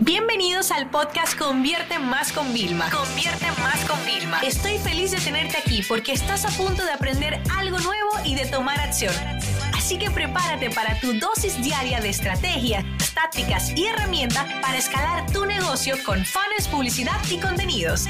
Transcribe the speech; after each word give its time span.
Bienvenidos 0.00 0.70
al 0.72 0.90
podcast 0.90 1.38
Convierte 1.38 1.98
Más 1.98 2.30
con 2.30 2.52
Vilma. 2.52 2.90
Convierte 2.90 3.46
Más 3.62 3.82
con 3.86 3.98
Vilma. 4.04 4.40
Estoy 4.40 4.78
feliz 4.78 5.10
de 5.10 5.18
tenerte 5.18 5.56
aquí 5.56 5.82
porque 5.88 6.12
estás 6.12 6.44
a 6.44 6.50
punto 6.50 6.84
de 6.84 6.92
aprender 6.92 7.40
algo 7.56 7.78
nuevo 7.78 8.10
y 8.24 8.34
de 8.34 8.44
tomar 8.46 8.78
acción. 8.78 9.14
Así 9.74 9.98
que 9.98 10.10
prepárate 10.10 10.70
para 10.70 11.00
tu 11.00 11.14
dosis 11.18 11.62
diaria 11.62 12.00
de 12.00 12.10
estrategias, 12.10 12.84
tácticas 13.14 13.70
y 13.76 13.86
herramientas 13.86 14.46
para 14.60 14.76
escalar 14.76 15.30
tu 15.32 15.46
negocio 15.46 15.94
con 16.04 16.24
fans, 16.24 16.68
publicidad 16.70 17.18
y 17.30 17.38
contenidos 17.38 18.06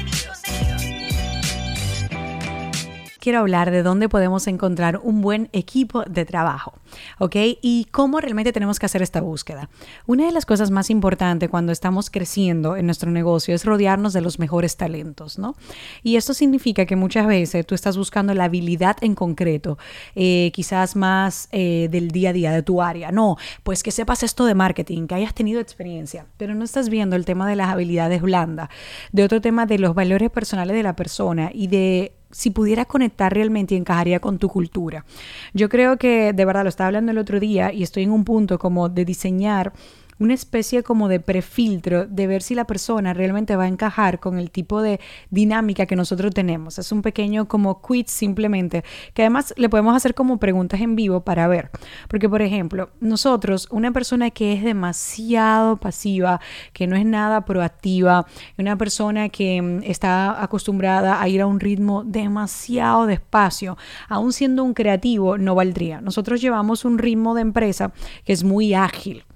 quiero 3.27 3.39
hablar 3.39 3.71
de 3.71 3.83
dónde 3.83 4.07
podemos 4.07 4.47
encontrar 4.47 5.01
un 5.03 5.19
buen 5.19 5.49
equipo 5.51 6.03
de 6.03 6.23
trabajo, 6.23 6.76
¿ok? 7.19 7.35
Y 7.61 7.87
cómo 7.91 8.19
realmente 8.19 8.53
tenemos 8.53 8.79
que 8.79 8.85
hacer 8.85 9.01
esta 9.01 9.21
búsqueda. 9.21 9.69
Una 10.05 10.25
de 10.25 10.31
las 10.31 10.45
cosas 10.45 10.71
más 10.71 10.89
importantes 10.89 11.49
cuando 11.49 11.71
estamos 11.71 12.09
creciendo 12.09 12.75
en 12.75 12.85
nuestro 12.85 13.11
negocio 13.11 13.55
es 13.55 13.65
rodearnos 13.65 14.13
de 14.13 14.21
los 14.21 14.39
mejores 14.39 14.77
talentos, 14.77 15.37
¿no? 15.39 15.55
Y 16.03 16.15
esto 16.15 16.33
significa 16.33 16.85
que 16.85 16.95
muchas 16.95 17.27
veces 17.27 17.65
tú 17.65 17.75
estás 17.75 17.97
buscando 17.97 18.33
la 18.33 18.45
habilidad 18.45 18.97
en 19.01 19.15
concreto, 19.15 19.77
eh, 20.15 20.51
quizás 20.53 20.95
más 20.95 21.49
eh, 21.51 21.87
del 21.91 22.11
día 22.11 22.29
a 22.29 22.33
día 22.33 22.51
de 22.51 22.63
tu 22.63 22.81
área. 22.81 23.11
No, 23.11 23.37
pues 23.63 23.83
que 23.83 23.91
sepas 23.91 24.23
esto 24.23 24.45
de 24.45 24.55
marketing, 24.55 25.07
que 25.07 25.15
hayas 25.15 25.33
tenido 25.33 25.59
experiencia, 25.59 26.25
pero 26.37 26.55
no 26.55 26.63
estás 26.63 26.89
viendo 26.89 27.15
el 27.15 27.25
tema 27.25 27.47
de 27.47 27.55
las 27.55 27.69
habilidades 27.69 28.21
blandas, 28.21 28.69
de 29.11 29.23
otro 29.23 29.41
tema 29.41 29.65
de 29.65 29.79
los 29.79 29.95
valores 29.95 30.29
personales 30.29 30.75
de 30.75 30.83
la 30.83 30.95
persona 30.95 31.51
y 31.53 31.67
de 31.67 32.16
si 32.31 32.51
pudiera 32.51 32.85
conectar 32.85 33.33
realmente 33.33 33.75
y 33.75 33.77
encajaría 33.77 34.19
con 34.19 34.37
tu 34.37 34.49
cultura. 34.49 35.05
Yo 35.53 35.69
creo 35.69 35.97
que, 35.97 36.33
de 36.33 36.45
verdad, 36.45 36.63
lo 36.63 36.69
estaba 36.69 36.87
hablando 36.87 37.11
el 37.11 37.17
otro 37.17 37.39
día 37.39 37.71
y 37.73 37.83
estoy 37.83 38.03
en 38.03 38.11
un 38.11 38.23
punto 38.23 38.59
como 38.59 38.89
de 38.89 39.05
diseñar 39.05 39.73
una 40.19 40.33
especie 40.33 40.83
como 40.83 41.07
de 41.07 41.19
prefiltro 41.19 42.05
de 42.05 42.27
ver 42.27 42.41
si 42.41 42.55
la 42.55 42.65
persona 42.65 43.13
realmente 43.13 43.55
va 43.55 43.63
a 43.63 43.67
encajar 43.67 44.19
con 44.19 44.37
el 44.37 44.51
tipo 44.51 44.81
de 44.81 44.99
dinámica 45.29 45.85
que 45.85 45.95
nosotros 45.95 46.33
tenemos. 46.33 46.79
Es 46.79 46.91
un 46.91 47.01
pequeño 47.01 47.47
como 47.47 47.81
quiz 47.81 48.09
simplemente, 48.09 48.83
que 49.13 49.23
además 49.23 49.53
le 49.57 49.69
podemos 49.69 49.95
hacer 49.95 50.13
como 50.13 50.39
preguntas 50.39 50.81
en 50.81 50.95
vivo 50.95 51.21
para 51.21 51.47
ver. 51.47 51.69
Porque, 52.07 52.29
por 52.29 52.41
ejemplo, 52.41 52.89
nosotros, 52.99 53.67
una 53.71 53.91
persona 53.91 54.31
que 54.31 54.53
es 54.53 54.63
demasiado 54.63 55.77
pasiva, 55.77 56.39
que 56.73 56.87
no 56.87 56.95
es 56.95 57.05
nada 57.05 57.45
proactiva, 57.45 58.25
una 58.57 58.77
persona 58.77 59.29
que 59.29 59.61
mm, 59.61 59.83
está 59.83 60.41
acostumbrada 60.41 61.21
a 61.21 61.27
ir 61.27 61.41
a 61.41 61.45
un 61.45 61.59
ritmo 61.59 62.03
demasiado 62.03 63.05
despacio, 63.05 63.77
aún 64.09 64.33
siendo 64.33 64.63
un 64.63 64.73
creativo, 64.73 65.37
no 65.37 65.55
valdría. 65.55 66.01
Nosotros 66.01 66.41
llevamos 66.41 66.85
un 66.85 66.97
ritmo 66.97 67.35
de 67.35 67.41
empresa 67.41 67.91
que 68.25 68.33
es 68.33 68.43
muy 68.43 68.73
ágil 68.73 69.26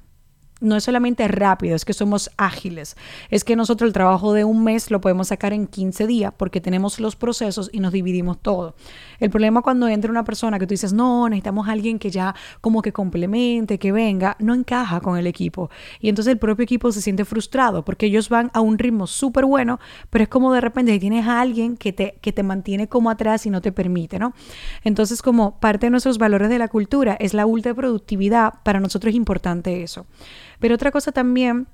no 0.61 0.75
es 0.75 0.83
solamente 0.83 1.27
rápido, 1.27 1.75
es 1.75 1.83
que 1.83 1.93
somos 1.93 2.31
ágiles. 2.37 2.95
Es 3.29 3.43
que 3.43 3.55
nosotros 3.55 3.87
el 3.87 3.93
trabajo 3.93 4.33
de 4.33 4.45
un 4.45 4.63
mes 4.63 4.91
lo 4.91 5.01
podemos 5.01 5.27
sacar 5.27 5.53
en 5.53 5.67
15 5.67 6.07
días 6.07 6.33
porque 6.37 6.61
tenemos 6.61 6.99
los 6.99 7.15
procesos 7.15 7.69
y 7.73 7.79
nos 7.79 7.91
dividimos 7.91 8.39
todo. 8.41 8.75
El 9.19 9.29
problema 9.29 9.61
cuando 9.61 9.87
entra 9.87 10.11
una 10.11 10.23
persona 10.23 10.59
que 10.59 10.67
tú 10.67 10.73
dices, 10.73 10.93
no, 10.93 11.27
necesitamos 11.27 11.67
a 11.67 11.71
alguien 11.71 11.99
que 11.99 12.09
ya 12.09 12.35
como 12.61 12.81
que 12.81 12.93
complemente, 12.93 13.79
que 13.79 13.91
venga, 13.91 14.37
no 14.39 14.53
encaja 14.53 15.01
con 15.01 15.17
el 15.17 15.27
equipo. 15.27 15.69
Y 15.99 16.09
entonces 16.09 16.31
el 16.31 16.39
propio 16.39 16.63
equipo 16.63 16.91
se 16.91 17.01
siente 17.01 17.25
frustrado 17.25 17.83
porque 17.83 18.05
ellos 18.05 18.29
van 18.29 18.51
a 18.53 18.61
un 18.61 18.77
ritmo 18.77 19.07
súper 19.07 19.45
bueno, 19.45 19.79
pero 20.09 20.23
es 20.23 20.29
como 20.29 20.53
de 20.53 20.61
repente 20.61 20.97
tienes 20.99 21.27
a 21.27 21.41
alguien 21.41 21.75
que 21.75 21.91
te, 21.91 22.15
que 22.21 22.31
te 22.31 22.43
mantiene 22.43 22.87
como 22.87 23.09
atrás 23.09 23.45
y 23.45 23.49
no 23.49 23.61
te 23.61 23.71
permite, 23.71 24.19
¿no? 24.19 24.33
Entonces 24.83 25.21
como 25.21 25.59
parte 25.59 25.87
de 25.87 25.89
nuestros 25.89 26.17
valores 26.17 26.49
de 26.49 26.59
la 26.59 26.67
cultura 26.67 27.17
es 27.19 27.33
la 27.33 27.45
ultra 27.45 27.73
productividad, 27.73 28.53
para 28.63 28.79
nosotros 28.79 29.11
es 29.11 29.15
importante 29.15 29.83
eso. 29.83 30.05
Pero 30.61 30.75
otra 30.75 30.91
cosa 30.91 31.11
también 31.11 31.67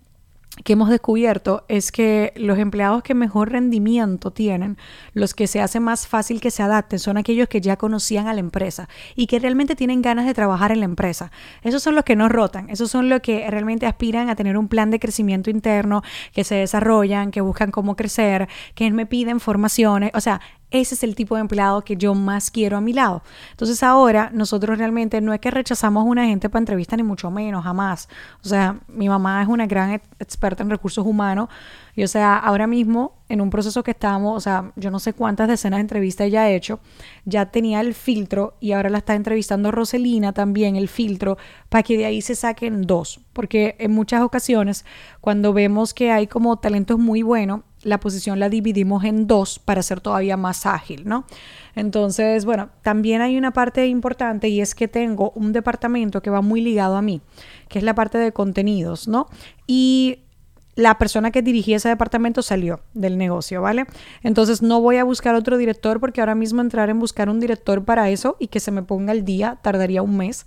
que 0.64 0.74
hemos 0.74 0.90
descubierto 0.90 1.66
es 1.68 1.92
que 1.92 2.34
los 2.36 2.58
empleados 2.58 3.04
que 3.04 3.14
mejor 3.14 3.52
rendimiento 3.52 4.32
tienen, 4.32 4.78
los 5.14 5.36
que 5.36 5.46
se 5.46 5.62
hace 5.62 5.80
más 5.80 6.08
fácil 6.08 6.42
que 6.42 6.50
se 6.50 6.64
adapten, 6.64 6.98
son 6.98 7.18
aquellos 7.18 7.48
que 7.48 7.62
ya 7.62 7.78
conocían 7.78 8.28
a 8.28 8.34
la 8.34 8.40
empresa 8.40 8.90
y 9.16 9.28
que 9.28 9.40
realmente 9.40 9.76
tienen 9.76 10.02
ganas 10.02 10.26
de 10.26 10.34
trabajar 10.34 10.72
en 10.72 10.80
la 10.80 10.86
empresa. 10.86 11.32
Esos 11.62 11.84
son 11.84 11.94
los 11.94 12.06
que 12.06 12.16
no 12.16 12.28
rotan, 12.28 12.70
esos 12.70 12.90
son 12.90 13.10
los 13.10 13.22
que 13.22 13.46
realmente 13.52 13.86
aspiran 13.86 14.30
a 14.30 14.36
tener 14.36 14.58
un 14.58 14.68
plan 14.68 14.90
de 14.90 15.00
crecimiento 15.00 15.50
interno, 15.50 16.02
que 16.34 16.44
se 16.44 16.56
desarrollan, 16.56 17.30
que 17.30 17.42
buscan 17.42 17.70
cómo 17.70 17.96
crecer, 17.96 18.48
que 18.74 18.90
me 18.90 19.06
piden 19.06 19.40
formaciones, 19.40 20.12
o 20.16 20.22
sea, 20.22 20.42
ese 20.70 20.96
es 20.96 21.04
el 21.04 21.16
tipo 21.16 21.36
de 21.36 21.42
empleado 21.42 21.84
que 21.84 21.96
yo 21.96 22.14
más 22.14 22.52
quiero 22.52 22.78
a 22.78 22.82
mi 22.82 22.94
lado. 22.94 23.24
Entonces 23.52 23.84
ahora 23.84 24.30
nosotros 24.34 24.78
realmente 24.78 25.22
no 25.22 25.34
es 25.34 25.40
que 25.40 25.50
rechazamos 25.50 26.02
a 26.02 26.06
una 26.06 26.26
gente 26.26 26.50
para 26.50 26.60
entrevista 26.60 26.98
ni 26.98 27.04
mucho 27.04 27.32
menos, 27.32 27.64
jamás. 27.64 28.10
O 28.44 28.50
sea, 28.50 28.80
mi 28.88 29.08
mamá 29.08 29.42
es 29.42 29.48
una 29.48 29.66
gran 29.66 30.02
experta 30.20 30.64
en 30.64 30.70
recursos 30.70 31.06
humanos 31.06 31.50
y 31.96 32.04
o 32.04 32.08
sea, 32.08 32.38
ahora 32.38 32.68
mismo 32.68 33.16
en 33.30 33.42
un 33.42 33.50
proceso 33.50 33.82
que 33.82 33.92
estamos, 33.92 34.38
o 34.38 34.40
sea, 34.40 34.72
yo 34.76 34.92
no 34.92 35.00
sé 35.00 35.14
cuántas 35.14 35.48
decenas 35.48 35.78
de 35.78 35.82
entrevistas 35.82 36.28
ella 36.28 36.44
ha 36.44 36.50
hecho, 36.50 36.80
ya 37.26 37.48
tenía 37.48 37.82
el 37.82 37.94
filtro 37.94 38.56
y 38.60 38.74
ahora 38.74 38.90
la 38.90 39.00
está 39.00 39.16
entrevistando 39.16 39.72
Roselina 39.72 40.34
también, 40.34 40.76
el 40.76 40.90
filtro, 40.90 41.38
para 41.70 41.84
que 41.84 41.98
de 41.98 42.06
ahí 42.06 42.22
se 42.22 42.36
saquen 42.36 42.84
dos. 42.84 43.20
Porque 43.34 43.76
en 43.80 43.92
muchas 43.92 44.22
ocasiones, 44.22 44.86
cuando 45.22 45.54
vemos 45.54 45.94
que 45.94 46.12
hay 46.12 46.28
como 46.28 46.58
talentos 46.58 47.00
muy 47.00 47.22
buenos, 47.22 47.62
la 47.88 48.00
posición 48.00 48.40
la 48.40 48.50
dividimos 48.50 49.06
en 49.06 49.28
dos 49.28 49.60
para 49.60 49.82
ser 49.82 50.02
todavía 50.02 50.36
más 50.36 50.66
ágil, 50.66 51.08
¿no? 51.08 51.26
Entonces, 51.74 52.44
bueno, 52.44 52.70
también 52.82 53.22
hay 53.22 53.38
una 53.38 53.52
parte 53.52 53.88
importante 53.88 54.50
y 54.50 54.60
es 54.62 54.76
que 54.76 54.88
tengo 54.88 55.32
un 55.36 55.54
departamento 55.54 56.22
que 56.22 56.30
va 56.30 56.42
muy 56.42 56.60
ligado 56.62 56.98
a 56.98 57.02
mí, 57.02 57.22
que 57.70 57.80
es 57.80 57.86
la 57.86 57.96
parte 57.96 58.18
de 58.18 58.34
contenidos, 58.34 59.08
¿no? 59.08 59.28
Y 59.68 60.20
la 60.76 60.98
persona 60.98 61.32
que 61.32 61.42
dirigía 61.42 61.78
ese 61.78 61.90
departamento 61.90 62.42
salió 62.42 62.82
del 62.94 63.18
negocio, 63.18 63.62
¿vale? 63.62 63.86
Entonces 64.22 64.62
no 64.62 64.82
voy 64.82 64.98
a 64.98 65.04
buscar 65.04 65.34
otro 65.34 65.58
director 65.58 66.00
porque 66.00 66.20
ahora 66.22 66.36
mismo 66.36 66.62
entrar 66.62 66.90
en 66.90 67.00
buscar 67.00 67.30
un 67.30 67.40
director 67.40 67.84
para 67.86 68.10
eso 68.10 68.36
y 68.38 68.48
que 68.48 68.60
se 68.60 68.72
me 68.72 68.84
ponga 68.84 69.14
el 69.14 69.24
día 69.24 69.58
tardaría 69.62 70.04
un 70.04 70.18
mes. 70.18 70.46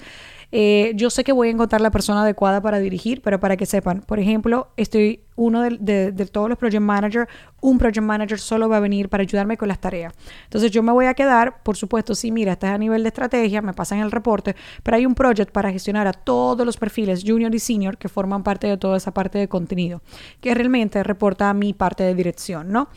Eh, 0.53 0.93
yo 0.97 1.11
sé 1.11 1.23
que 1.23 1.33
voy 1.33 1.49
a 1.49 1.51
encontrar 1.53 1.81
la 1.81 1.91
persona 1.91 2.23
adecuada 2.23 2.61
para 2.61 2.79
dirigir, 2.79 3.23
pero 3.23 3.39
para 3.39 3.57
que 3.57 3.67
sepan, 3.67 4.01
por 4.01 4.19
ejemplo, 4.19 4.69
estoy 4.77 5.21
uno 5.37 5.63
de, 5.63 6.29
todos 6.31 6.49
los 6.49 6.59
project 6.59 6.83
managers, 6.83 7.31
un 7.61 7.79
project 7.79 8.05
manager 8.05 8.39
solo 8.39 8.69
va 8.69 8.79
a 8.79 8.81
venir 8.81 9.09
para 9.09 9.23
ayudarme 9.23 9.57
con 9.57 9.69
las 9.69 9.81
tareas. 9.81 10.13
Entonces 10.45 10.71
yo 10.71 10.83
me 10.83 10.93
voy 10.93 11.07
a 11.07 11.15
quedar, 11.15 11.63
por 11.63 11.77
supuesto, 11.77 12.15
sí, 12.15 12.31
mira, 12.31 12.53
estás 12.53 12.73
a 12.73 12.79
nivel 12.79 13.03
de 13.03 13.09
estrategia, 13.09 13.63
me 13.63 13.73
pasan 13.73 14.01
el 14.01 14.11
reporte, 14.11 14.57
pero 14.83 14.97
hay 14.97 15.07
un 15.07 15.15
project 15.15 15.53
para 15.53 15.71
gestionar 15.71 16.07
a 16.07 16.13
todos 16.13 16.67
los 16.67 16.77
perfiles 16.77 17.25
junior 17.27 17.55
y 17.55 17.59
senior 17.59 17.97
que 17.97 18.09
forman 18.09 18.43
parte 18.43 18.67
de 18.67 18.77
toda 18.77 18.97
esa 18.97 19.15
parte 19.15 19.39
de 19.39 19.49
contenido, 19.49 20.03
que 20.41 20.55
realmente 20.55 21.03
reporta 21.03 21.49
a 21.49 21.55
mi 21.55 21.73
parte 21.73 22.03
de 22.03 22.15
dirección, 22.15 22.71
¿no? 22.71 22.89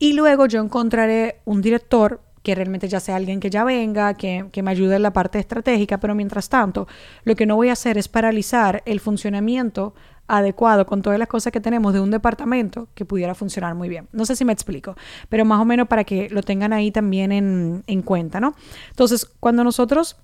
Y 0.00 0.12
luego 0.12 0.46
yo 0.46 0.60
encontraré 0.60 1.40
un 1.44 1.60
director 1.60 2.20
que 2.48 2.54
realmente 2.54 2.88
ya 2.88 2.98
sea 2.98 3.16
alguien 3.16 3.40
que 3.40 3.50
ya 3.50 3.62
venga, 3.62 4.14
que, 4.14 4.46
que, 4.50 4.62
me 4.62 4.70
ayude 4.70 4.96
en 4.96 5.02
la 5.02 5.12
parte 5.12 5.38
estratégica, 5.38 6.00
pero 6.00 6.14
mientras 6.14 6.48
tanto, 6.48 6.88
lo 7.24 7.36
que 7.36 7.44
no 7.44 7.56
voy 7.56 7.68
a 7.68 7.74
hacer 7.74 7.98
es 7.98 8.08
paralizar 8.08 8.82
el 8.86 9.00
funcionamiento 9.00 9.92
adecuado 10.26 10.86
con 10.86 11.02
todas 11.02 11.18
las 11.18 11.28
cosas 11.28 11.52
que 11.52 11.60
tenemos 11.60 11.92
de 11.92 12.00
un 12.00 12.10
departamento 12.10 12.88
que 12.94 13.04
pudiera 13.04 13.34
funcionar 13.34 13.74
muy 13.74 13.90
bien. 13.90 14.08
No 14.12 14.24
sé 14.24 14.34
si 14.34 14.46
me 14.46 14.54
explico, 14.54 14.96
pero 15.28 15.44
más 15.44 15.60
o 15.60 15.66
menos 15.66 15.88
para 15.88 16.04
que 16.04 16.30
lo 16.30 16.42
tengan 16.42 16.72
ahí 16.72 16.90
también 16.90 17.32
en, 17.32 17.84
en 17.86 18.00
cuenta, 18.00 18.40
¿no? 18.40 18.54
Entonces, 18.88 19.26
cuando 19.26 19.62
nosotros 19.62 20.16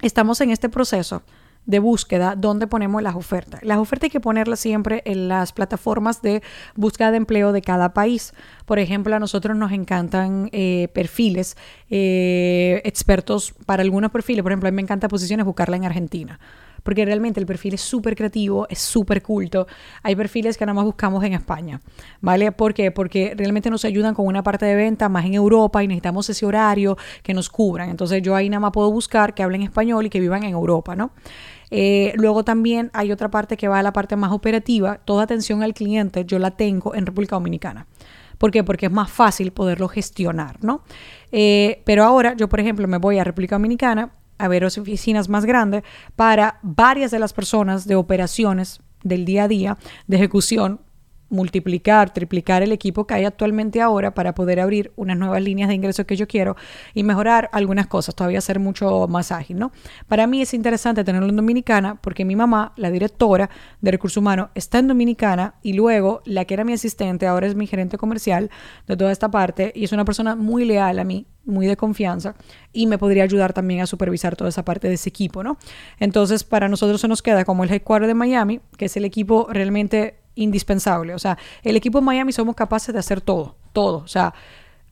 estamos 0.00 0.40
en 0.40 0.50
este 0.50 0.68
proceso, 0.68 1.24
de 1.68 1.78
búsqueda 1.78 2.34
donde 2.34 2.66
ponemos 2.66 3.02
las 3.02 3.14
ofertas. 3.14 3.62
Las 3.62 3.78
ofertas 3.78 4.04
hay 4.04 4.10
que 4.10 4.20
ponerlas 4.20 4.58
siempre 4.58 5.02
en 5.04 5.28
las 5.28 5.52
plataformas 5.52 6.22
de 6.22 6.42
búsqueda 6.74 7.10
de 7.10 7.18
empleo 7.18 7.52
de 7.52 7.60
cada 7.60 7.92
país. 7.92 8.32
Por 8.64 8.78
ejemplo, 8.78 9.14
a 9.14 9.20
nosotros 9.20 9.56
nos 9.56 9.70
encantan 9.70 10.48
eh, 10.52 10.88
perfiles, 10.94 11.56
eh, 11.90 12.80
expertos 12.84 13.54
para 13.66 13.82
algunos 13.82 14.10
perfiles. 14.10 14.42
Por 14.42 14.50
ejemplo, 14.50 14.68
a 14.68 14.72
mí 14.72 14.76
me 14.76 14.82
encanta 14.82 15.08
posiciones 15.08 15.44
buscarla 15.44 15.76
en 15.76 15.84
Argentina 15.84 16.40
porque 16.82 17.04
realmente 17.04 17.38
el 17.38 17.44
perfil 17.44 17.74
es 17.74 17.82
súper 17.82 18.16
creativo, 18.16 18.66
es 18.70 18.78
súper 18.78 19.22
culto. 19.22 19.66
Hay 20.02 20.16
perfiles 20.16 20.56
que 20.56 20.64
nada 20.64 20.74
más 20.74 20.84
buscamos 20.84 21.22
en 21.24 21.34
España, 21.34 21.82
¿vale? 22.22 22.50
¿Por 22.52 22.72
qué? 22.72 22.90
Porque 22.90 23.34
realmente 23.36 23.68
nos 23.68 23.84
ayudan 23.84 24.14
con 24.14 24.26
una 24.26 24.42
parte 24.42 24.64
de 24.64 24.74
venta 24.74 25.08
más 25.10 25.26
en 25.26 25.34
Europa 25.34 25.82
y 25.82 25.88
necesitamos 25.88 26.30
ese 26.30 26.46
horario 26.46 26.96
que 27.22 27.34
nos 27.34 27.50
cubran. 27.50 27.90
Entonces 27.90 28.22
yo 28.22 28.34
ahí 28.34 28.48
nada 28.48 28.60
más 28.60 28.72
puedo 28.72 28.90
buscar 28.90 29.34
que 29.34 29.42
hablen 29.42 29.62
español 29.62 30.06
y 30.06 30.08
que 30.08 30.18
vivan 30.18 30.44
en 30.44 30.52
Europa, 30.52 30.96
¿no? 30.96 31.10
Eh, 31.70 32.12
luego 32.16 32.44
también 32.44 32.90
hay 32.94 33.12
otra 33.12 33.30
parte 33.30 33.56
que 33.56 33.68
va 33.68 33.78
a 33.78 33.82
la 33.82 33.92
parte 33.92 34.16
más 34.16 34.32
operativa. 34.32 34.98
Toda 35.04 35.24
atención 35.24 35.62
al 35.62 35.74
cliente 35.74 36.24
yo 36.24 36.38
la 36.38 36.52
tengo 36.52 36.94
en 36.94 37.06
República 37.06 37.36
Dominicana. 37.36 37.86
¿Por 38.38 38.50
qué? 38.50 38.62
Porque 38.62 38.86
es 38.86 38.92
más 38.92 39.10
fácil 39.10 39.52
poderlo 39.52 39.88
gestionar, 39.88 40.62
¿no? 40.62 40.82
Eh, 41.32 41.82
pero 41.84 42.04
ahora 42.04 42.34
yo, 42.36 42.48
por 42.48 42.60
ejemplo, 42.60 42.86
me 42.86 42.98
voy 42.98 43.18
a 43.18 43.24
República 43.24 43.56
Dominicana 43.56 44.12
a 44.38 44.48
ver 44.48 44.64
oficinas 44.64 45.28
más 45.28 45.44
grandes 45.44 45.82
para 46.14 46.60
varias 46.62 47.10
de 47.10 47.18
las 47.18 47.32
personas 47.32 47.86
de 47.86 47.96
operaciones 47.96 48.80
del 49.02 49.24
día 49.24 49.44
a 49.44 49.48
día, 49.48 49.78
de 50.06 50.16
ejecución, 50.16 50.80
multiplicar, 51.30 52.12
triplicar 52.12 52.62
el 52.62 52.72
equipo 52.72 53.06
que 53.06 53.14
hay 53.14 53.24
actualmente 53.24 53.80
ahora 53.80 54.14
para 54.14 54.34
poder 54.34 54.60
abrir 54.60 54.92
unas 54.96 55.16
nuevas 55.16 55.42
líneas 55.42 55.68
de 55.68 55.74
ingresos 55.74 56.06
que 56.06 56.16
yo 56.16 56.26
quiero 56.26 56.56
y 56.94 57.02
mejorar 57.02 57.50
algunas 57.52 57.86
cosas, 57.86 58.14
todavía 58.14 58.40
ser 58.40 58.58
mucho 58.58 59.06
más 59.08 59.30
ágil, 59.32 59.58
¿no? 59.58 59.72
Para 60.06 60.26
mí 60.26 60.40
es 60.40 60.54
interesante 60.54 61.04
tenerlo 61.04 61.28
en 61.28 61.36
Dominicana 61.36 61.96
porque 62.00 62.24
mi 62.24 62.36
mamá, 62.36 62.72
la 62.76 62.90
directora 62.90 63.50
de 63.80 63.90
recursos 63.90 64.16
humanos, 64.16 64.48
está 64.54 64.78
en 64.78 64.88
Dominicana 64.88 65.54
y 65.62 65.74
luego 65.74 66.22
la 66.24 66.44
que 66.44 66.54
era 66.54 66.64
mi 66.64 66.72
asistente 66.72 67.26
ahora 67.26 67.46
es 67.46 67.54
mi 67.54 67.66
gerente 67.66 67.98
comercial 67.98 68.50
de 68.86 68.96
toda 68.96 69.12
esta 69.12 69.30
parte 69.30 69.72
y 69.74 69.84
es 69.84 69.92
una 69.92 70.04
persona 70.04 70.34
muy 70.34 70.64
leal 70.64 70.98
a 70.98 71.04
mí, 71.04 71.26
muy 71.44 71.66
de 71.66 71.76
confianza 71.76 72.34
y 72.72 72.86
me 72.86 72.98
podría 72.98 73.24
ayudar 73.24 73.52
también 73.52 73.80
a 73.80 73.86
supervisar 73.86 74.36
toda 74.36 74.50
esa 74.50 74.64
parte 74.64 74.88
de 74.88 74.94
ese 74.94 75.08
equipo, 75.08 75.42
¿no? 75.42 75.58
Entonces, 75.98 76.44
para 76.44 76.68
nosotros 76.68 77.00
se 77.00 77.08
nos 77.08 77.22
queda 77.22 77.44
como 77.44 77.64
el 77.64 77.72
headquarter 77.72 78.06
de 78.06 78.14
Miami, 78.14 78.60
que 78.76 78.86
es 78.86 78.96
el 78.96 79.04
equipo 79.04 79.48
realmente 79.50 80.16
indispensable. 80.38 81.14
O 81.14 81.18
sea, 81.18 81.38
el 81.62 81.76
equipo 81.76 81.98
de 81.98 82.04
Miami 82.04 82.32
somos 82.32 82.54
capaces 82.54 82.92
de 82.92 82.98
hacer 83.00 83.20
todo, 83.20 83.56
todo. 83.72 83.98
O 83.98 84.08
sea, 84.08 84.34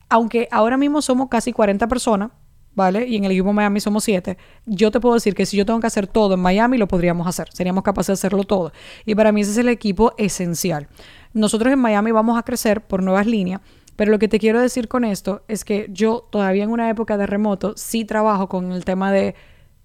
aunque 0.09 0.47
ahora 0.51 0.77
mismo 0.77 1.01
somos 1.01 1.29
casi 1.29 1.51
40 1.51 1.87
personas, 1.87 2.31
¿vale? 2.75 3.07
Y 3.07 3.15
en 3.15 3.25
el 3.25 3.31
equipo 3.31 3.47
de 3.47 3.53
Miami 3.53 3.79
somos 3.79 4.03
7, 4.03 4.37
yo 4.65 4.91
te 4.91 4.99
puedo 4.99 5.15
decir 5.15 5.33
que 5.33 5.45
si 5.45 5.57
yo 5.57 5.65
tengo 5.65 5.79
que 5.79 5.87
hacer 5.87 6.07
todo 6.07 6.35
en 6.35 6.39
Miami, 6.39 6.77
lo 6.77 6.87
podríamos 6.87 7.27
hacer. 7.27 7.47
Seríamos 7.51 7.83
capaces 7.83 8.07
de 8.07 8.13
hacerlo 8.13 8.43
todo. 8.43 8.71
Y 9.05 9.15
para 9.15 9.31
mí 9.31 9.41
ese 9.41 9.51
es 9.51 9.57
el 9.57 9.69
equipo 9.69 10.13
esencial. 10.17 10.87
Nosotros 11.33 11.73
en 11.73 11.79
Miami 11.79 12.11
vamos 12.11 12.37
a 12.37 12.43
crecer 12.43 12.81
por 12.81 13.01
nuevas 13.01 13.25
líneas. 13.25 13.61
Pero 13.95 14.11
lo 14.11 14.19
que 14.19 14.27
te 14.27 14.37
quiero 14.37 14.61
decir 14.61 14.87
con 14.87 15.03
esto 15.03 15.41
es 15.47 15.65
que 15.65 15.87
yo 15.89 16.27
todavía 16.29 16.63
en 16.63 16.69
una 16.69 16.87
época 16.87 17.17
de 17.17 17.25
remoto 17.25 17.73
sí 17.75 18.05
trabajo 18.05 18.47
con 18.47 18.71
el 18.71 18.85
tema 18.85 19.11
de 19.11 19.33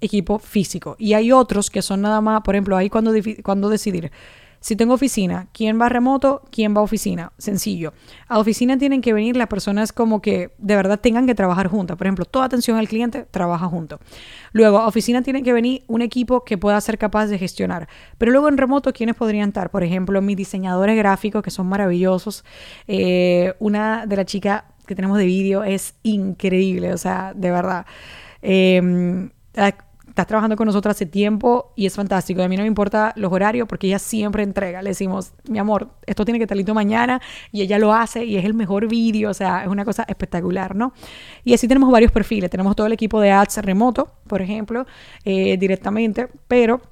equipo 0.02 0.38
físico. 0.38 0.96
Y 0.98 1.14
hay 1.14 1.32
otros 1.32 1.70
que 1.70 1.80
son 1.80 2.02
nada 2.02 2.20
más, 2.20 2.42
por 2.42 2.54
ejemplo, 2.54 2.76
ahí 2.76 2.90
cuando, 2.90 3.12
cuando 3.42 3.70
decidir 3.70 4.12
si 4.62 4.76
tengo 4.76 4.94
oficina, 4.94 5.48
¿quién 5.52 5.80
va 5.80 5.88
remoto? 5.88 6.42
¿Quién 6.52 6.72
va 6.72 6.80
a 6.80 6.84
oficina? 6.84 7.32
Sencillo. 7.36 7.92
A 8.28 8.38
oficina 8.38 8.78
tienen 8.78 9.00
que 9.00 9.12
venir 9.12 9.36
las 9.36 9.48
personas 9.48 9.92
como 9.92 10.22
que 10.22 10.52
de 10.56 10.76
verdad 10.76 11.00
tengan 11.00 11.26
que 11.26 11.34
trabajar 11.34 11.66
juntas. 11.66 11.96
Por 11.96 12.06
ejemplo, 12.06 12.24
toda 12.24 12.44
atención 12.44 12.78
al 12.78 12.86
cliente 12.86 13.26
trabaja 13.28 13.66
junto. 13.66 13.98
Luego, 14.52 14.78
a 14.78 14.86
oficina 14.86 15.20
tiene 15.22 15.42
que 15.42 15.52
venir 15.52 15.82
un 15.88 16.00
equipo 16.00 16.44
que 16.44 16.58
pueda 16.58 16.80
ser 16.80 16.96
capaz 16.96 17.26
de 17.26 17.38
gestionar. 17.38 17.88
Pero 18.18 18.30
luego 18.30 18.48
en 18.48 18.56
remoto, 18.56 18.92
¿quiénes 18.92 19.16
podrían 19.16 19.48
estar? 19.48 19.68
Por 19.68 19.82
ejemplo, 19.82 20.22
mis 20.22 20.36
diseñadores 20.36 20.96
gráficos, 20.96 21.42
que 21.42 21.50
son 21.50 21.66
maravillosos. 21.66 22.44
Eh, 22.86 23.54
una 23.58 24.06
de 24.06 24.14
las 24.14 24.26
chicas 24.26 24.62
que 24.86 24.94
tenemos 24.94 25.18
de 25.18 25.24
vídeo 25.24 25.64
es 25.64 25.96
increíble, 26.04 26.92
o 26.92 26.98
sea, 26.98 27.32
de 27.34 27.50
verdad. 27.50 27.84
Eh, 28.42 29.28
estás 30.12 30.26
trabajando 30.26 30.56
con 30.56 30.66
nosotros 30.66 30.94
hace 30.94 31.06
tiempo 31.06 31.72
y 31.74 31.86
es 31.86 31.94
fantástico. 31.94 32.42
a 32.42 32.48
mí 32.48 32.56
no 32.56 32.62
me 32.62 32.66
importa 32.66 33.14
los 33.16 33.32
horarios 33.32 33.66
porque 33.66 33.86
ella 33.86 33.98
siempre 33.98 34.42
entrega. 34.42 34.82
Le 34.82 34.90
decimos, 34.90 35.32
mi 35.48 35.58
amor, 35.58 35.88
esto 36.06 36.26
tiene 36.26 36.38
que 36.38 36.44
estar 36.44 36.56
listo 36.56 36.74
mañana 36.74 37.20
y 37.50 37.62
ella 37.62 37.78
lo 37.78 37.94
hace 37.94 38.24
y 38.24 38.36
es 38.36 38.44
el 38.44 38.52
mejor 38.52 38.88
vídeo. 38.88 39.30
O 39.30 39.34
sea, 39.34 39.62
es 39.62 39.68
una 39.68 39.86
cosa 39.86 40.04
espectacular, 40.06 40.76
¿no? 40.76 40.92
Y 41.44 41.54
así 41.54 41.66
tenemos 41.66 41.90
varios 41.90 42.12
perfiles. 42.12 42.50
Tenemos 42.50 42.76
todo 42.76 42.86
el 42.86 42.92
equipo 42.92 43.20
de 43.20 43.30
ads 43.30 43.56
remoto, 43.62 44.10
por 44.26 44.42
ejemplo, 44.42 44.86
eh, 45.24 45.56
directamente, 45.56 46.28
pero 46.46 46.82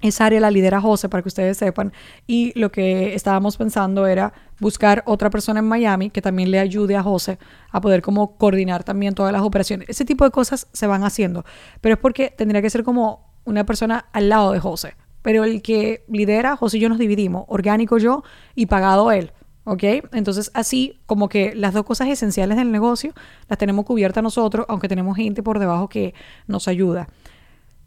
esa 0.00 0.26
área 0.26 0.40
la 0.40 0.50
lidera 0.50 0.80
José, 0.80 1.08
para 1.08 1.22
que 1.22 1.28
ustedes 1.28 1.56
sepan. 1.56 1.92
Y 2.26 2.58
lo 2.58 2.72
que 2.72 3.14
estábamos 3.14 3.56
pensando 3.56 4.06
era 4.06 4.32
buscar 4.58 5.02
otra 5.06 5.30
persona 5.30 5.60
en 5.60 5.68
Miami 5.68 6.10
que 6.10 6.22
también 6.22 6.50
le 6.50 6.58
ayude 6.58 6.96
a 6.96 7.02
José 7.02 7.38
a 7.70 7.80
poder 7.80 8.02
como 8.02 8.36
coordinar 8.36 8.84
también 8.84 9.14
todas 9.14 9.32
las 9.32 9.42
operaciones. 9.42 9.88
Ese 9.88 10.04
tipo 10.04 10.24
de 10.24 10.30
cosas 10.30 10.68
se 10.72 10.86
van 10.86 11.04
haciendo, 11.04 11.44
pero 11.80 11.94
es 11.94 12.00
porque 12.00 12.30
tendría 12.30 12.62
que 12.62 12.70
ser 12.70 12.84
como 12.84 13.30
una 13.44 13.64
persona 13.64 14.06
al 14.12 14.28
lado 14.28 14.52
de 14.52 14.60
José. 14.60 14.94
Pero 15.22 15.44
el 15.44 15.60
que 15.60 16.04
lidera, 16.08 16.56
José 16.56 16.78
y 16.78 16.80
yo 16.80 16.88
nos 16.88 16.98
dividimos, 16.98 17.44
orgánico 17.48 17.98
yo 17.98 18.22
y 18.54 18.66
pagado 18.66 19.12
él. 19.12 19.32
¿Ok? 19.64 19.84
Entonces, 20.12 20.50
así 20.54 20.98
como 21.04 21.28
que 21.28 21.54
las 21.54 21.74
dos 21.74 21.84
cosas 21.84 22.08
esenciales 22.08 22.56
del 22.56 22.72
negocio 22.72 23.12
las 23.46 23.58
tenemos 23.58 23.84
cubiertas 23.84 24.22
nosotros, 24.22 24.64
aunque 24.70 24.88
tenemos 24.88 25.16
gente 25.16 25.42
por 25.42 25.58
debajo 25.58 25.88
que 25.88 26.14
nos 26.46 26.66
ayuda 26.66 27.08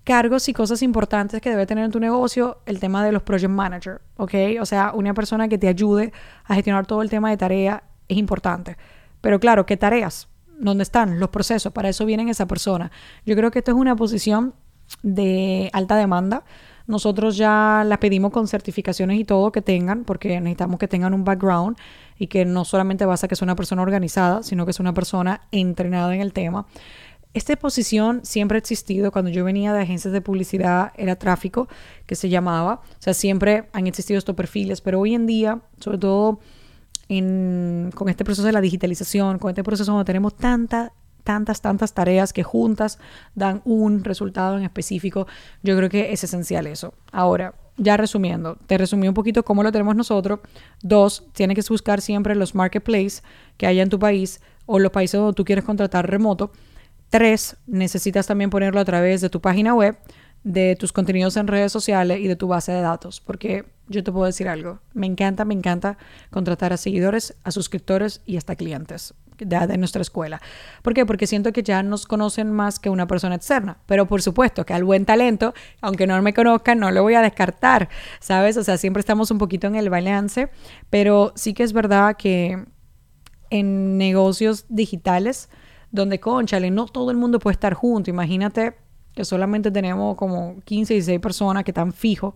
cargos 0.03 0.50
y 0.50 0.53
cosas 0.53 0.81
importantes 0.81 1.41
que 1.41 1.50
debe 1.50 1.65
tener 1.65 1.85
en 1.85 1.91
tu 1.91 2.00
negocio, 2.00 2.57
el 2.65 2.79
tema 2.79 3.03
de 3.05 3.11
los 3.11 3.23
project 3.23 3.51
manager, 3.51 4.01
¿ok? 4.17 4.33
O 4.59 4.65
sea, 4.65 4.91
una 4.94 5.13
persona 5.13 5.47
que 5.47 5.57
te 5.57 5.67
ayude 5.67 6.11
a 6.45 6.55
gestionar 6.55 6.85
todo 6.85 7.01
el 7.01 7.09
tema 7.09 7.29
de 7.29 7.38
tarea 7.38 7.83
es 8.07 8.17
importante. 8.17 8.77
Pero 9.21 9.39
claro, 9.39 9.65
¿qué 9.65 9.77
tareas? 9.77 10.27
¿Dónde 10.59 10.83
están 10.83 11.19
los 11.19 11.29
procesos? 11.29 11.71
Para 11.71 11.89
eso 11.89 12.05
vienen 12.05 12.29
esa 12.29 12.45
persona. 12.45 12.91
Yo 13.25 13.35
creo 13.35 13.51
que 13.51 13.59
esto 13.59 13.71
es 13.71 13.77
una 13.77 13.95
posición 13.95 14.53
de 15.01 15.69
alta 15.73 15.95
demanda. 15.95 16.44
Nosotros 16.85 17.38
ya 17.38 17.83
la 17.85 18.00
pedimos 18.00 18.31
con 18.31 18.47
certificaciones 18.47 19.17
y 19.17 19.23
todo 19.23 19.53
que 19.53 19.61
tengan, 19.61 20.03
porque 20.03 20.39
necesitamos 20.41 20.77
que 20.79 20.89
tengan 20.89 21.13
un 21.13 21.23
background 21.23 21.77
y 22.19 22.27
que 22.27 22.44
no 22.44 22.65
solamente 22.65 23.05
basta 23.05 23.29
que 23.29 23.38
sea 23.38 23.45
una 23.45 23.55
persona 23.55 23.81
organizada, 23.81 24.44
sino 24.44 24.65
que 24.65 24.73
sea 24.73 24.83
una 24.83 24.94
persona 24.94 25.41
entrenada 25.51 26.13
en 26.13 26.19
el 26.19 26.33
tema. 26.33 26.65
Esta 27.33 27.56
posición 27.56 28.21
siempre 28.24 28.57
ha 28.57 28.59
existido. 28.59 29.12
Cuando 29.12 29.31
yo 29.31 29.44
venía 29.44 29.74
de 29.74 29.81
agencias 29.81 30.13
de 30.13 30.21
publicidad 30.21 30.91
era 30.95 31.15
tráfico, 31.15 31.68
que 32.06 32.15
se 32.15 32.30
llamaba. 32.30 32.81
O 32.83 33.01
sea, 33.01 33.13
siempre 33.13 33.69
han 33.74 33.88
existido 33.88 34.19
estos 34.19 34.35
perfiles, 34.35 34.81
pero 34.81 35.00
hoy 35.00 35.15
en 35.15 35.25
día, 35.25 35.62
sobre 35.80 35.97
todo 35.97 36.39
con 37.07 38.09
este 38.09 38.24
proceso 38.24 38.45
de 38.45 38.53
la 38.53 38.62
digitalización, 38.62 39.38
con 39.38 39.50
este 39.50 39.63
proceso 39.63 39.91
donde 39.91 40.06
tenemos 40.06 40.35
tantas, 40.35 40.91
tantas, 41.24 41.62
tantas 41.62 41.94
tareas 41.94 42.33
que 42.33 42.44
juntas 42.44 42.97
dan 43.36 43.62
un 43.65 44.03
resultado 44.03 44.57
en 44.57 44.63
específico, 44.63 45.27
yo 45.62 45.75
creo 45.77 45.89
que 45.89 46.12
es 46.12 46.24
esencial 46.24 46.65
eso. 46.65 46.94
Ahora, 47.12 47.53
ya 47.77 47.97
resumiendo, 47.97 48.57
te 48.68 48.77
resumí 48.77 49.07
un 49.07 49.13
poquito 49.13 49.44
cómo 49.44 49.63
lo 49.63 49.71
tenemos 49.71 49.95
nosotros. 49.95 50.39
Dos, 50.81 51.25
tienes 51.33 51.56
que 51.56 51.74
buscar 51.74 52.01
siempre 52.01 52.36
los 52.36 52.56
marketplaces 52.56 53.24
que 53.57 53.68
haya 53.68 53.83
en 53.83 53.89
tu 53.89 54.00
país 54.00 54.41
o 54.65 54.79
los 54.79 54.91
países 54.91 55.19
donde 55.19 55.36
tú 55.36 55.45
quieres 55.45 55.65
contratar 55.65 56.09
remoto 56.09 56.51
Tres, 57.13 57.57
necesitas 57.68 58.25
también 58.25 58.50
ponerlo 58.50 58.80
a 58.80 58.86
través 58.86 59.21
de 59.21 59.30
tu 59.30 59.39
página 59.39 59.75
web, 59.75 59.95
de 60.44 60.75
tus 60.75 60.92
contenidos 60.92 61.38
en 61.38 61.45
redes 61.45 61.71
sociales 61.71 62.19
y 62.19 62.27
de 62.27 62.36
tu 62.36 62.48
base 62.48 62.71
de 62.71 62.81
datos. 62.81 63.21
Porque 63.21 63.65
yo 63.88 64.04
te 64.04 64.12
puedo 64.12 64.25
decir 64.25 64.48
algo, 64.48 64.80
me 64.95 65.06
encanta, 65.06 65.45
me 65.45 65.54
encanta 65.54 66.00
contratar 66.31 66.74
a 66.74 66.77
seguidores, 66.77 67.36
a 67.44 67.51
suscriptores 67.51 68.24
y 68.25 68.38
hasta 68.38 68.56
clientes 68.56 69.13
de, 69.38 69.77
nuestra 69.77 70.01
escuela. 70.01 70.42
¿Por 70.81 70.95
qué? 70.95 71.06
Porque 71.06 71.27
siento 71.27 71.54
que 71.54 71.62
ya 71.62 71.83
nos 71.83 72.07
conocen 72.07 72.51
más 72.51 72.80
que 72.80 72.89
una 72.89 73.06
persona 73.06 73.36
externa. 73.36 73.77
Pero 73.86 74.07
por 74.07 74.24
supuesto 74.24 74.65
que 74.65 74.74
al 74.74 74.83
buen 74.83 75.06
talento, 75.06 75.54
aunque 75.81 76.07
no 76.07 76.19
me 76.24 76.33
conozcan, 76.33 76.80
no 76.80 76.89
lo 76.89 77.04
voy 77.04 77.13
a 77.13 77.21
descartar, 77.21 77.89
¿sabes? 78.21 78.57
O 78.57 78.63
sea, 78.63 78.80
siempre 78.80 79.01
estamos 79.01 79.30
un 79.30 79.38
poquito 79.38 79.68
en 79.68 79.75
el 79.75 79.92
balance, 79.92 80.50
pero 80.89 81.31
sí 81.36 81.54
que 81.54 81.62
es 81.62 81.74
verdad 81.74 82.18
que 82.18 82.65
en 83.51 84.00
negocios 84.00 84.65
digitales, 84.68 85.50
donde, 85.94 86.19
conchale, 86.19 86.72
no 86.72 86.88
todo 86.88 87.12
el 87.12 87.18
mundo 87.18 87.40
puede 87.40 87.54
estar 87.54 87.75
junto. 87.75 88.10
Imagínate 88.10 88.74
que 89.13 89.24
solamente 89.24 89.69
tenemos 89.69 90.18
como 90.18 90.56
15, 90.66 90.95
16 90.95 91.19
personas 91.22 91.63
que 91.63 91.69
están 91.69 91.94
fijos. 91.94 92.34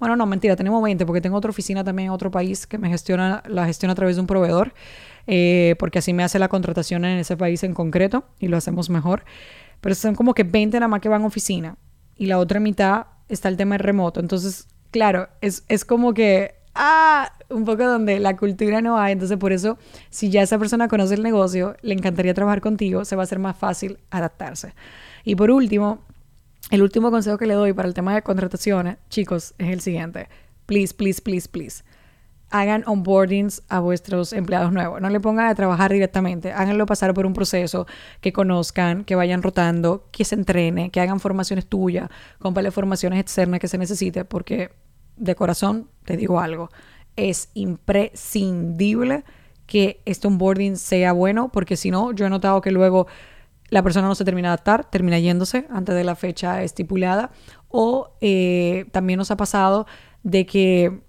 Bueno, 0.00 0.16
no, 0.16 0.26
mentira, 0.26 0.56
tenemos 0.56 0.82
20 0.82 1.06
porque 1.06 1.20
tengo 1.20 1.36
otra 1.36 1.50
oficina 1.50 1.84
también 1.84 2.08
en 2.08 2.12
otro 2.12 2.32
país 2.32 2.66
que 2.66 2.78
me 2.78 2.88
gestiona, 2.88 3.44
la 3.46 3.64
gestiona 3.64 3.92
a 3.92 3.94
través 3.94 4.16
de 4.16 4.20
un 4.20 4.26
proveedor, 4.26 4.74
eh, 5.28 5.76
porque 5.78 6.00
así 6.00 6.12
me 6.12 6.24
hace 6.24 6.40
la 6.40 6.48
contratación 6.48 7.04
en 7.04 7.18
ese 7.18 7.36
país 7.36 7.62
en 7.62 7.74
concreto 7.74 8.24
y 8.40 8.48
lo 8.48 8.56
hacemos 8.56 8.90
mejor. 8.90 9.24
Pero 9.80 9.94
son 9.94 10.16
como 10.16 10.34
que 10.34 10.42
20 10.42 10.78
nada 10.80 10.88
más 10.88 11.00
que 11.00 11.08
van 11.08 11.22
a 11.22 11.26
oficina 11.26 11.76
y 12.16 12.26
la 12.26 12.38
otra 12.38 12.58
mitad 12.58 13.06
está 13.28 13.48
el 13.48 13.56
tema 13.56 13.78
remoto. 13.78 14.18
Entonces, 14.18 14.66
claro, 14.90 15.28
es, 15.40 15.64
es 15.68 15.84
como 15.84 16.12
que 16.12 16.55
ah, 16.76 17.32
un 17.48 17.64
poco 17.64 17.84
donde 17.84 18.18
la 18.20 18.36
cultura 18.36 18.80
no 18.80 18.98
hay. 18.98 19.12
Entonces, 19.12 19.36
por 19.38 19.52
eso, 19.52 19.78
si 20.10 20.30
ya 20.30 20.42
esa 20.42 20.58
persona 20.58 20.88
conoce 20.88 21.14
el 21.14 21.22
negocio, 21.22 21.76
le 21.82 21.94
encantaría 21.94 22.34
trabajar 22.34 22.60
contigo, 22.60 23.04
se 23.04 23.16
va 23.16 23.22
a 23.22 23.24
hacer 23.24 23.38
más 23.38 23.56
fácil 23.56 23.98
adaptarse. 24.10 24.74
Y 25.24 25.34
por 25.34 25.50
último, 25.50 26.00
el 26.70 26.82
último 26.82 27.10
consejo 27.10 27.38
que 27.38 27.46
le 27.46 27.54
doy 27.54 27.72
para 27.72 27.88
el 27.88 27.94
tema 27.94 28.14
de 28.14 28.22
contrataciones, 28.22 28.98
chicos, 29.08 29.54
es 29.58 29.68
el 29.68 29.80
siguiente. 29.80 30.28
Please, 30.66 30.92
please, 30.92 31.20
please, 31.22 31.48
please. 31.48 31.84
Hagan 32.50 32.84
onboardings 32.86 33.62
a 33.68 33.80
vuestros 33.80 34.32
empleados 34.32 34.72
nuevos. 34.72 35.00
No 35.00 35.10
le 35.10 35.20
pongan 35.20 35.46
a 35.46 35.54
trabajar 35.54 35.92
directamente. 35.92 36.52
Háganlo 36.52 36.86
pasar 36.86 37.12
por 37.12 37.26
un 37.26 37.34
proceso 37.34 37.86
que 38.20 38.32
conozcan, 38.32 39.04
que 39.04 39.14
vayan 39.14 39.42
rotando, 39.42 40.08
que 40.12 40.24
se 40.24 40.36
entrene, 40.36 40.90
que 40.90 41.00
hagan 41.00 41.18
formaciones 41.20 41.66
tuyas, 41.66 42.08
las 42.40 42.74
formaciones 42.74 43.20
externas 43.20 43.60
que 43.60 43.68
se 43.68 43.78
necesite, 43.78 44.24
porque 44.24 44.70
de 45.16 45.34
corazón 45.34 45.88
te 46.04 46.16
digo 46.16 46.40
algo, 46.40 46.70
es 47.16 47.50
imprescindible 47.54 49.24
que 49.66 50.00
este 50.04 50.28
onboarding 50.28 50.76
sea 50.76 51.12
bueno, 51.12 51.50
porque 51.52 51.76
si 51.76 51.90
no, 51.90 52.12
yo 52.12 52.26
he 52.26 52.30
notado 52.30 52.60
que 52.60 52.70
luego 52.70 53.06
la 53.68 53.82
persona 53.82 54.06
no 54.06 54.14
se 54.14 54.24
termina 54.24 54.48
de 54.48 54.52
adaptar, 54.52 54.88
termina 54.88 55.18
yéndose 55.18 55.66
antes 55.70 55.94
de 55.94 56.04
la 56.04 56.14
fecha 56.14 56.62
estipulada, 56.62 57.32
o 57.68 58.16
eh, 58.20 58.86
también 58.92 59.18
nos 59.18 59.30
ha 59.32 59.36
pasado 59.36 59.86
de 60.22 60.46
que 60.46 61.00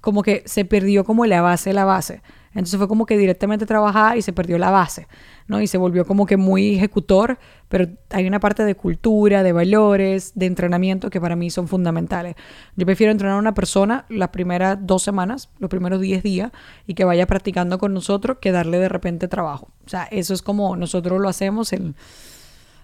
como 0.00 0.22
que 0.22 0.42
se 0.46 0.64
perdió 0.64 1.04
como 1.04 1.26
la 1.26 1.40
base 1.42 1.72
la 1.72 1.84
base. 1.84 2.22
Entonces 2.54 2.76
fue 2.78 2.88
como 2.88 3.06
que 3.06 3.16
directamente 3.16 3.66
trabajar 3.66 4.16
y 4.18 4.22
se 4.22 4.32
perdió 4.32 4.58
la 4.58 4.70
base, 4.70 5.08
¿no? 5.46 5.60
Y 5.60 5.66
se 5.66 5.78
volvió 5.78 6.04
como 6.04 6.26
que 6.26 6.36
muy 6.36 6.76
ejecutor, 6.76 7.38
pero 7.68 7.88
hay 8.10 8.26
una 8.26 8.40
parte 8.40 8.64
de 8.64 8.74
cultura, 8.74 9.42
de 9.42 9.52
valores, 9.52 10.32
de 10.34 10.46
entrenamiento 10.46 11.08
que 11.08 11.20
para 11.20 11.34
mí 11.34 11.50
son 11.50 11.66
fundamentales. 11.66 12.36
Yo 12.76 12.84
prefiero 12.84 13.10
entrenar 13.10 13.36
a 13.36 13.38
una 13.38 13.54
persona 13.54 14.04
las 14.08 14.28
primeras 14.28 14.78
dos 14.80 15.02
semanas, 15.02 15.50
los 15.58 15.70
primeros 15.70 16.00
diez 16.00 16.22
días, 16.22 16.52
y 16.86 16.94
que 16.94 17.04
vaya 17.04 17.26
practicando 17.26 17.78
con 17.78 17.94
nosotros 17.94 18.38
que 18.40 18.52
darle 18.52 18.78
de 18.78 18.88
repente 18.88 19.28
trabajo. 19.28 19.68
O 19.86 19.88
sea, 19.88 20.04
eso 20.10 20.34
es 20.34 20.42
como 20.42 20.76
nosotros 20.76 21.20
lo 21.20 21.28
hacemos 21.28 21.72
en 21.72 21.96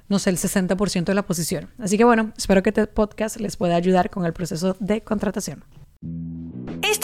no 0.09 0.19
sé, 0.19 0.31
el 0.31 0.39
60% 0.39 1.05
de 1.05 1.15
la 1.15 1.27
posición. 1.27 1.69
Así 1.79 1.99
que 1.99 2.05
bueno, 2.05 2.33
espero 2.37 2.63
que 2.63 2.71
este 2.71 2.87
podcast 2.87 3.39
les 3.39 3.57
pueda 3.57 3.77
ayudar 3.77 4.09
con 4.09 4.25
el 4.25 4.33
proceso 4.33 4.75
de 4.81 5.03
contratación. 5.03 5.65